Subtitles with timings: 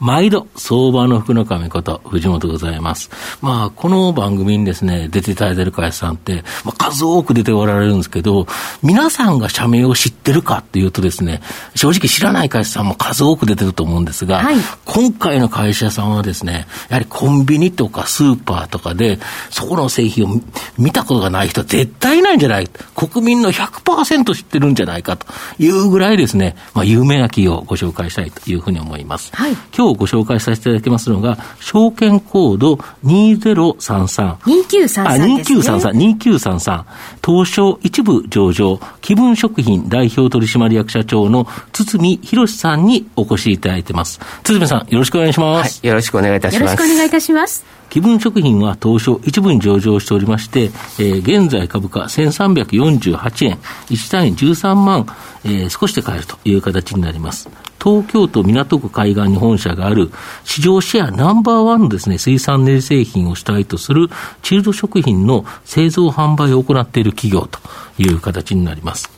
[0.00, 3.10] 毎度、相場の福の神こと、藤本でございます。
[3.40, 8.46] まあ、この番組にですね、出ていただいてる会社さんって、まあ、数多く出ておられるんですけど、
[8.82, 11.40] 皆さんが社名を知ってるかっていうとですね、
[11.74, 19.18] 正直知らない会社さんも数多く出てると思うんですが、はい、今回の会社さんはですね、やはりコンビニとかスーパーとかで、
[19.50, 20.40] そこの製品を
[20.76, 25.26] 見たことがない人絶対いないんじゃない国民の100%知ってるんじゃないかと
[25.58, 29.30] いうぐらいですね、まあ、有名な企業をご紹介したいというふうに思います。
[29.34, 34.36] はい、今日ご紹介させていただきますのが、証券コード2033。
[34.36, 35.42] 2933、ね。
[35.42, 36.84] 2933、2933。
[37.22, 44.20] 東証一部上場、気分食品代表取締役社長の堤博さんにお越しいただいてます。
[44.42, 45.80] 堤さん、よろしくお願いします。
[45.82, 46.62] はい、よろしくお願いいたします。
[46.62, 47.66] よろしくお願いいたします。
[47.90, 50.64] 気分食品は東証一部に上場しておりまして、
[50.98, 55.06] えー、現在株価1348円、1単位13万、
[55.44, 57.50] えー、少しで買えるという形になります。
[57.84, 60.10] 東京都港区海岸に本社がある
[60.44, 64.08] 市場シェアナンバーワンのですね、水産年製品を主体とする
[64.40, 67.58] チルド食品の製造販売を行っている企業と
[67.98, 69.10] いう形になります。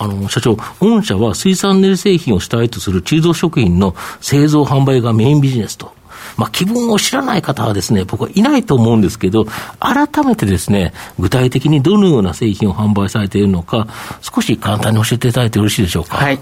[0.00, 5.92] あの、社長、御社は水産年製品を主体とするチルド食品の製造販売がメインビジネスと
[6.38, 9.44] まあ、気分を知らない方はですね、僕はいないと思うんですけど、
[9.80, 13.88] 改めてですね、具体的にどのような製品を販売されているのか、
[14.22, 16.16] 少し簡単に教えていただいてよろしいでしょうか？
[16.16, 16.38] はい。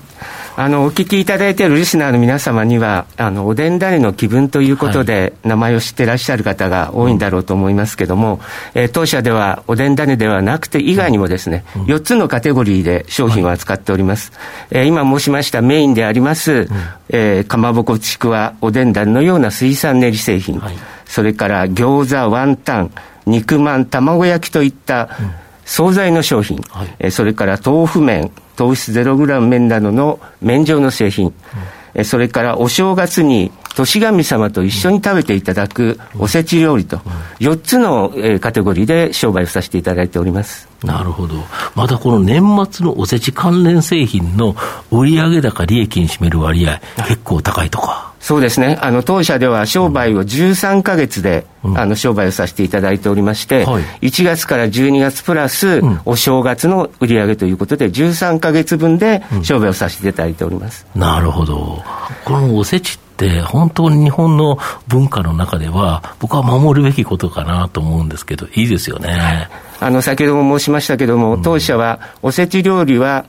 [0.59, 8.41] あの、お聞きいただいているリスナーの皆様には、あの、おでん種の気分ということで、名前を知ってらっしゃる方が多いんだろうと思いますけども、
[8.75, 14.33] うん、えー、当社では、おでん種ではなくて、以外にもですね、うん、4つのカテゴリーで商品を扱っております。
[14.71, 16.69] はい、えー、今申しましたメインであります、うん、
[17.11, 22.93] えー、かまぼこちくわ、おでん種のような水産練り製品、はい、それから餃子、ワンタン、
[23.27, 25.11] 肉まん、卵焼きといった、
[25.65, 31.35] 惣菜の商品、はい、えそれから豆腐麺、糖質ゼログラム麺などの麺状の製品、
[31.95, 36.97] うん、それからお正月に年神様と一緒に食べていただくおせち料理と、
[37.41, 38.11] 4つの
[38.41, 40.67] カテゴリーで商売をさせていただいております。
[40.83, 41.35] なるほど。
[41.75, 44.57] またこの年末のおせち関連製品の
[44.91, 48.15] 売上高利益に占める割合、結構高いとか。
[48.27, 48.77] そうですね。
[48.81, 60.89] あの、当社では商売を13か月で、うん、あの、商売をさせていただいておりまして、はい、1月から12月プラス、うん、お正月の売上ということで、13か月分で商売をさせていただいております。
[60.93, 61.85] うん、なるほど。
[62.25, 62.99] このおせち
[63.47, 69.49] 本当に日本の文化の中では僕は守るべきことかなと思うんですけどいいですよね。
[69.79, 73.27] あの先ほども申しましたけども、当社はおせち料理は、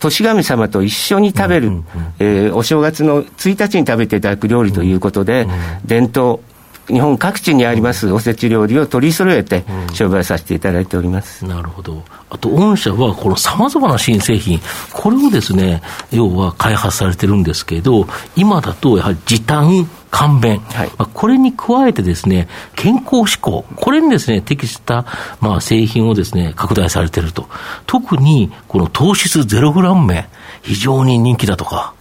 [0.00, 1.82] 年神様と一緒に食べる、
[2.18, 5.46] えー、お正月の1日に食べていただく料理ということで、
[5.84, 6.40] 伝統
[6.88, 14.60] 日本各地にありますおせち料理を取り揃えて商売させていただいております、うん、なるほど、あと御社はこのさまざまな新製品、
[14.92, 18.06] これをですね、要は開発されてるんですけど、
[18.36, 25.04] 今だとやはり時短、簡便、はい、これに加えてですね、健康志向、これにですね、適した、
[25.40, 27.48] まあ、製品をですね、拡大されていると。
[27.86, 30.26] 特に、この糖質ゼログラム麺、
[30.62, 31.92] 非常に人気だとか、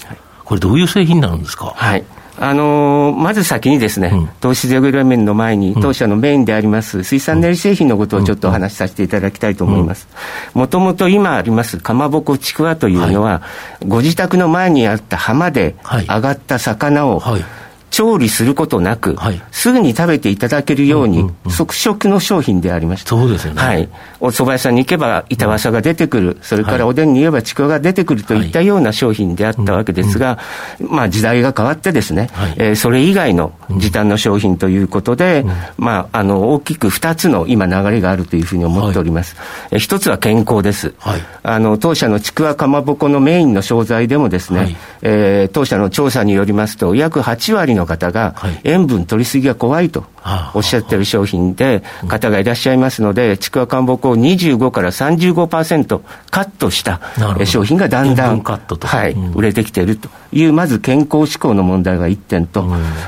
[0.46, 1.74] これどういう製品になるんですか？
[1.76, 2.06] はい。
[2.40, 10.08] あのー、まず先にですね、うん、投資ゼログラム麺の前に、当社のメインであります水産練り製品のことをちょっとお話しさせていただきたいと思います。
[10.54, 13.42] もともと今ありますかまぼこちくわというのは、は
[13.82, 15.76] い、ご自宅の前にあった浜で
[16.08, 17.46] 上がった魚を、はい
[17.90, 23.10] 調理することなく、はい、すぐに食べていただけるように、即食の商品でありました。
[23.10, 23.62] そうですよね。
[23.62, 23.90] はい。
[24.20, 30.40] お蕎麦屋さんに行けば板わさが出てくる、それからおでんに言えばちくわが出てくるといったような商品であったわけですが、
[30.80, 35.46] まあ時代が変わってですね、はい、えー、それ以外の時短の商品ということで、
[35.78, 39.36] まあ、あの、大きく2つの今流れがあるというふうに思っております。
[39.70, 40.94] はい、一つは健康です。
[41.00, 50.06] はい、あの、当社のちくわかまぼこのメインの商材でもですね、はい、えー、当社の調査によりますと、約8割の方が塩分取りすぎが怖いと
[50.54, 57.00] おっしゃってる商品で方がいらっしゃいますので、ちくわかんぼこを25から35%カットした
[57.46, 62.66] 商品がだんだん、はい、売れてきているという、まず健康志向の問題が1点と、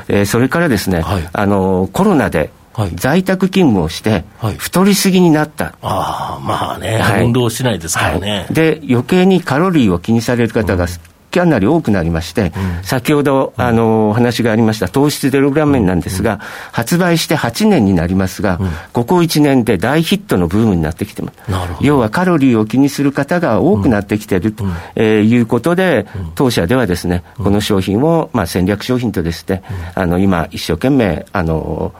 [0.07, 2.51] えー、それからですね、はい、あのコロナで
[2.95, 4.23] 在宅勤務をして、
[4.57, 5.65] 太りすぎになった。
[5.65, 10.87] はい、ああ、まあね、はい、運動しないですからね、はい、で、余計にカロリーを気にされる方が
[11.31, 16.39] かなり多くなりまして、うん、先ほど、あの、お話がありました糖質ゼログラム麺なんですが、うん、
[16.71, 21.37] 発売して8年になりますが、うん、ここ1年で大ヒットのブームになってきてます。
[21.81, 24.65] 要はカロリーを気にする方が多くなってきていると、
[24.95, 29.63] えー、いうことで、当社ではですね、この商品を、まあ、戦略商品とですね、
[29.95, 31.93] あの、今、一生懸命、あの、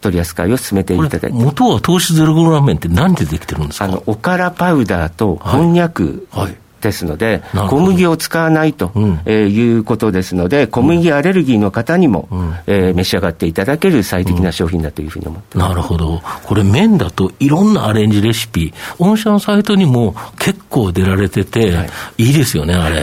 [0.00, 1.28] 取り扱いを進めていただいて。
[1.30, 3.86] 元は糖質ゼログラム麺って何でできてるんですか？
[3.86, 9.20] あのおからパウダーとこんにゃく、はい、はいですので、小麦を使わないと、うん。
[9.24, 21.84] えー、いうことですので、小麦アレルギーの方にも、うん、えー、召し上がっていただける最適な商品だというふうに思ってなるほど、これ、麺だといろんなアレンジレシピ、御社のサイトにも結構出られてて、は
[22.16, 23.02] い、いいですよね、あれ。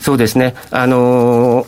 [0.00, 1.66] そうですね、あのー、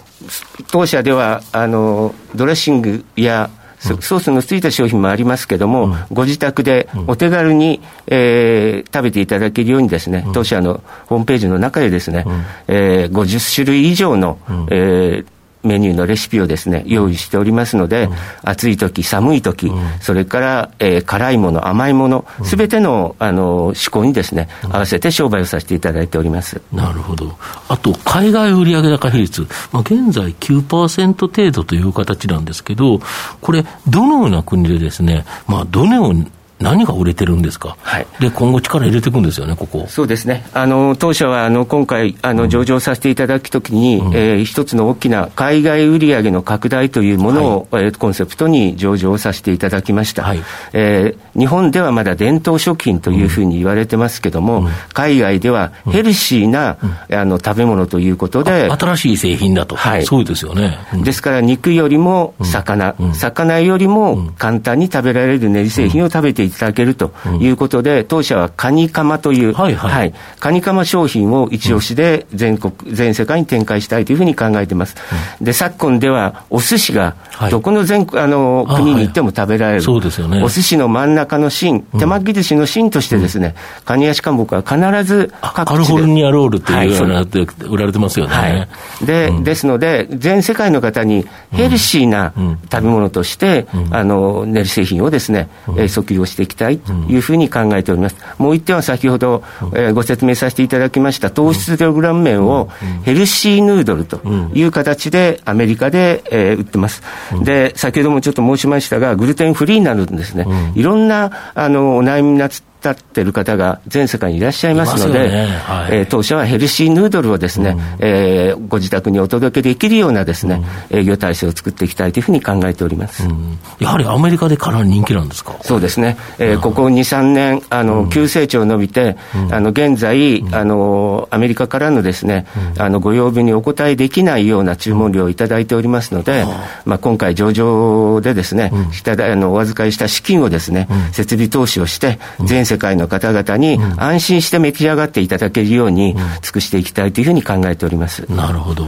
[0.71, 26.61] 当社ではあのドレッシングやソースのついた商品もありますけども、うん、ご自宅でお手軽に、えー、食べていただけるようにですね、当社のホームページの中でですね、うん、えー、50種類以上の、うん、えーメニューのレシピをですね、用意しておりますので、うん、暑い時、寒い時、うん、それから、えー、辛いもの、甘いもの、すべての、あの、思考にですね、合わせて商売をさせていただいております。
[26.73, 27.37] なるほど。
[27.69, 33.01] あと、海外売上高比率、まあ、現在9%程度という形なんですけど、
[33.41, 39.87] これ、どのような国でですね、まあ、どのように何が売れてるんですか、はい、で今後、力入れていくんですよね、ここ。
[39.89, 56.79] そうですね、あの当社はあの今回あの、上場させていただくときに、うん、えー、一つの大きな海外売上の拡大というものを、はい、コンセプトに上場させていただきました、はい、えー、日本ではまだ伝統食品というふうに言われてますけども、うん、海外ではヘルシーな、
[57.09, 74.97] うん、あの食べ物ということで、新しい製品だと、はい、そうですよね、ですから肉よりも魚、魚よりも簡単に食べられる練り製品を食べていただけるということで、うん、当社はカニカマという、はいはい、はい、カニカマ商品を一押しで全国、うん、全世界に展開したいというふうに考えています。
[75.41, 77.17] うん、で、昨今では、お寿司が、
[77.51, 83.55] どこの全、はい、あの国に行っても食べられる、そうですよね、お寿司の真ん中の芯、手巻き寿司の芯としてですね、
[83.85, 85.65] カニ足かんぼくは必ず各地で。
[85.65, 87.25] カルフォルニアロールっていうような、
[87.69, 88.35] 売られてますよね。
[88.35, 92.33] はい、で、ですので、全世界の方にヘルシーな
[92.71, 98.17] 食べ物として、あの、練り製品をですね、え訴求をしていきたいというふうに考えております。
[98.39, 99.43] もう一点は先ほど、
[99.75, 102.69] えー、ご説明させていただきました糖質ゼログラム麺を
[103.05, 104.21] ヘルシーヌードルと
[104.55, 107.03] いう形でアメリカで、えー、売ってます。
[107.43, 115.47] で、先ほどもちょっと申しましたが、グルテンフリーなどですね、いろんなあのお悩みになって立ってる方が全世界にいらっしゃいますので、ね。
[115.65, 123.27] はい、えー、当社はヘルシーヌードルをですね、うん、えー、ご自宅にお届けできるようなですね、うん、営業体制を作っていきたいというふうに考えております。
[123.27, 125.57] うん、やはりアメリカでかなり人気なんですか？
[125.63, 126.17] そうですね。
[126.39, 129.17] えー、ここ2、3年、あの、急成長伸びて、
[129.51, 132.47] あの、現在、あの、アメリカからのですね、
[132.79, 136.45] あの、ご要望にお答えできないような注文量をいただいておりますので、
[136.85, 148.31] まあ、今回上場でですね、うん、あの、お預かりした資金をですね、設備投資をして、全世界の方々に安心して召し上がっていただけるように尽くしていきたいというふうに考えております。
[148.31, 148.87] なるほど。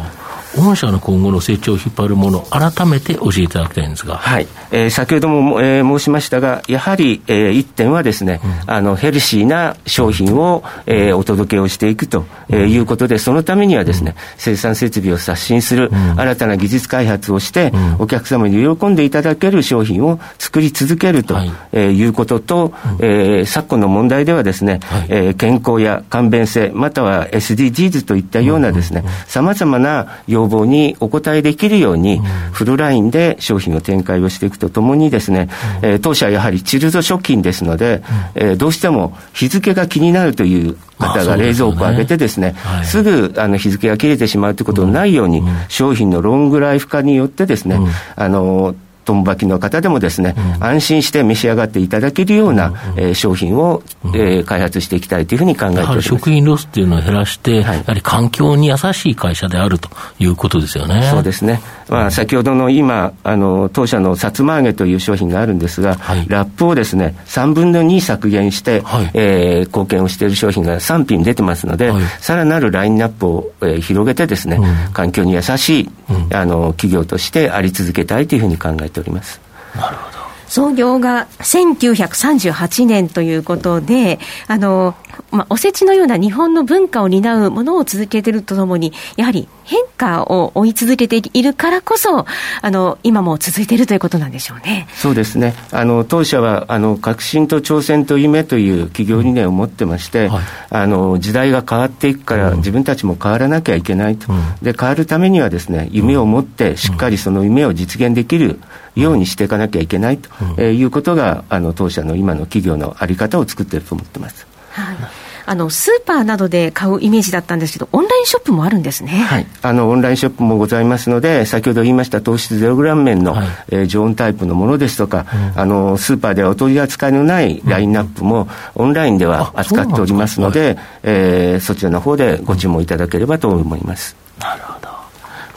[0.56, 4.16] 御社の今後の成長を引っ張るもの、改めて教えていただきたいんですが。
[4.16, 4.48] はい。
[4.72, 32.20] えー、先ほども、えー、申しましたが、やはり、えー、一点はですね、うん、あの、ヘルシーな商品を、えー、お届けをしていくと、えー、いうことで、そのためにはですね、生産設備を刷新する、新たな技術開発をして、お客様に喜んでいただける商品を作り続けると、はい、えー、いうことと、えー、昨今の問題ではですね、はい、えー、健康や簡便性、または SDGs といったようなですね、さまざまな要望にお応えできるように、
[32.52, 35.48] フルラインで商品を展開をしていくとともにですね、
[35.82, 38.02] えー、当社はやはりチルド食品ですので、
[38.34, 47.78] えー、どうしても日付が気になるという方が冷蔵庫を開けてですね、すねはい、すぐあの日付が切れてしまうということのないように、商品のロングライフ化によってですね、
[48.16, 56.02] あの共働きの方でもですね、うん、安心して召し上がっていただけるような、うん、えー、商品を、うん、えー、開発していきたいというふうに考えております。
[56.02, 59.88] 食品ロスっていうのを減らして、はい、やはり環境に優しい会社であると
[60.18, 61.08] いうことですよね。
[61.10, 61.60] そうですね。
[61.88, 74.60] まあ、先ほどの今、あの、当社のさつま揚げという商品があるんですが、はい、ラップをですね、3分の2削減して、はい、えー、貢献をしている商品が3品出てますので、はい、さらなるラインナップを、えー、広げてですね、
[74.92, 75.90] 環境に優しい、
[76.32, 79.40] あの、企業としてあり続けたいというふうに考えております。
[79.74, 80.20] なるほど
[80.50, 84.18] 創業が1938年ということで、
[84.48, 84.96] あの、
[85.30, 92.26] まあ、おせちのような日本の文化を担うものを続けているとともに、やはり変化を追い続けているからこそ、
[92.62, 94.88] あの、今も続いているということなんでしょうね。
[94.94, 95.54] そうですね。
[95.70, 104.32] あの、当社は、あの、革新と挑戦と夢という企業理念を持ってまして、はい、あの、時代が変わっていくから、自分たちも変わらなきゃいけないと。
[104.32, 108.58] うん、で、変わるためにはですね、夢を持って、しっかりその夢を実現できる
[108.96, 114.46] ようにしていかなきゃいけないと、えいうことが、あの、当社の今の企業の在り方を作っていると思ってます。
[114.70, 115.19] はい
[115.50, 134.14] あのスーパーなどで買うイメージだったんですけど、オンラインショップもあるんですね、はい、あのオンラインショップもございますので、先ほど言いました糖質ゼログラム麺の、はい、えー、常温タイプのものですとか、うん、あのスーパーではお取り扱いのないラインナップも、オンラインでは扱っておりますので、でえー、そちらの方でご注文いただければと思います。
[134.14, 134.29] なるほど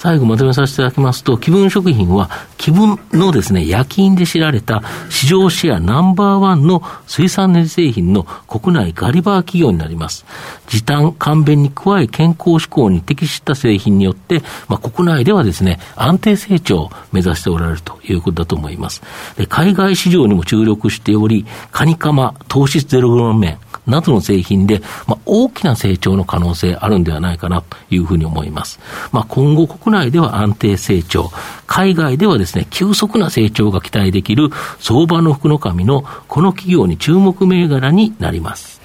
[0.04, 10.26] 最後まとめさせていただきますと、気分食品は、気分のですね、夜勤で知られた市場シェアナンバーワンの水産ネジ製品の国内ガリバー企業になります。
[10.68, 19.02] 時短、簡便に加え健康志向に適した製品によって、まあ、国内ではですね、安定成長を目指しておられるということだと思います。
[19.38, 28.80] で海外市場にも注力しており、カニカマ、糖質ゼログラム麺、などの製品で、まあ、大きな成長の可能性あるんではないかなというふうに思います。
[29.12, 31.32] まあ、今後国内では安定成長、
[31.68, 34.50] 海外ではですね、急速な成長が期待できる
[34.80, 38.82] 相場の福の神のこの企業に注目銘柄になります。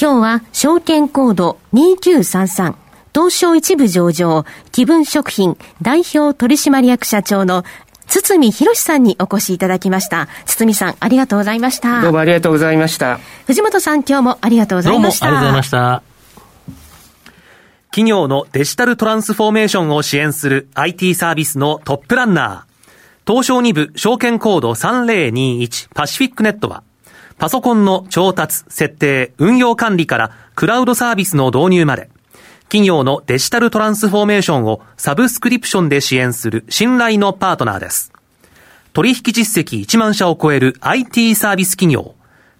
[0.00, 2.74] 今日は証券コード2933
[3.14, 7.62] 東証一部上場、気分食品代表取締役社長の
[8.22, 10.28] 堤博さんにお越しいただきました。
[10.46, 12.00] 堤さん、ありがとうございました。
[12.00, 13.18] どうもありがとうございました。
[13.46, 15.26] 藤本さん、今日もありがとうございました。
[15.26, 16.02] どうもありがとうございました。
[17.90, 23.32] 企業のデジタルトランスフォーメーションを支援する IT サービスのトップランナー。
[23.32, 26.82] 東証2部証券コード3021パシフィックネットは、
[27.38, 32.10] パソコンの調達、設定、運用管理からクラウドサービスの導入まで、
[32.68, 38.12] 企業のデジタルトランスフォーメーションをサブスクリプションで支援する信頼のパートナーです。
[38.92, 42.14] 取引実績1万社を超える IT サービス企業、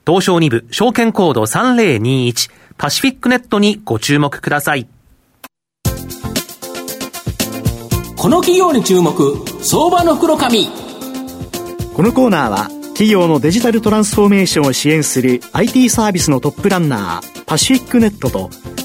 [0.07, 4.89] 東証2部証券コード3021パシフィックネットにご注目ください。
[8.17, 10.69] この企業に注目、相場の袋紙。
[11.95, 18.51] このコーナーは企業のデジタルトランスフォーメーションを支援する IT サービスのトップランナーパシフィックネットと